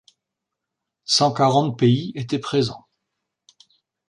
[1.05, 2.87] Cent quarante pays étaient présents.